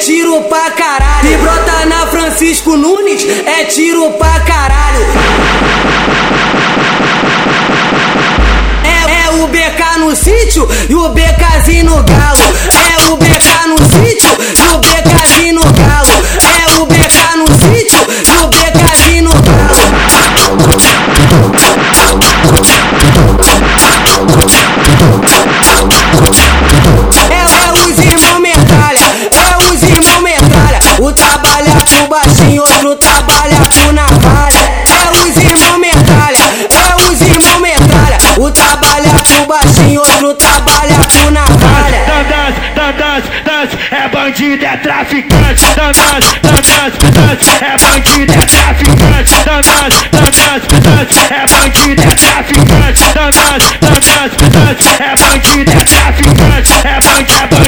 [0.00, 1.32] tiro pra caralho.
[1.32, 5.06] E brota na Francisco Nunes, é tiro pra caralho.
[8.82, 12.42] É, é o BK no sítio e o BKzinho no galo.
[12.72, 16.12] É o BK no sítio e o BKzinho no galo.
[16.42, 19.70] É o BK no sítio e o BKzinho no galo.
[31.90, 34.80] Pro baixinho, outro trabalha pro navalha.
[34.86, 38.18] É os irmão metralha, é os irmão metralha.
[38.38, 42.00] O trabalha pro baixinho, outro trabalha pro navalha.
[42.06, 45.64] Dandas, dandas, dandas, é bandido, é traficante.
[45.74, 49.34] Dandas, dandas, dandas, é bandido, é traficante.
[49.44, 53.04] Dandas, dandas, dandas, é bandido, é traficante.
[53.14, 56.72] Dandas, dandas, dandas, é bandido, é traficante.
[56.84, 57.59] É bandido, é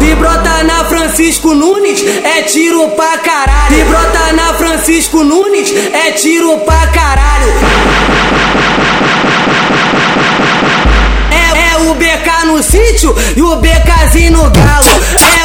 [0.00, 3.78] E brota na Francisco Nunes, é tiro pra caralho.
[3.78, 7.52] E brota na Francisco Nunes, é tiro pra caralho.
[11.30, 14.86] É, é o BK no sítio e o BKzinho no galo.
[15.40, 15.43] É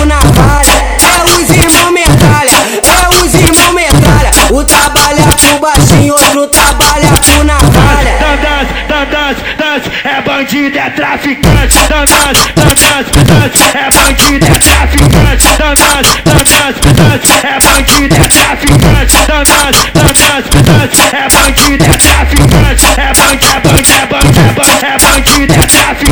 [0.00, 0.90] pro navalha.
[1.00, 2.50] É os irmão metralha,
[2.82, 4.30] é os irmão metralha.
[4.50, 8.16] O trabalha pro baixinho, outro trabalha pro navalha.
[8.20, 11.78] Dandas, dandas, dandas, é bandido, é traficante.
[11.88, 15.48] Dandas, dandas, dandas, é bandido, é traficante.
[15.58, 19.16] Dandas, dandas, dandas, é bandido, é traficante.
[19.26, 22.86] Dandas, dandas, dandas, é bandido, é traficante.
[22.96, 26.09] É bandido, é bandido, é bandido, é bandido, é traficante.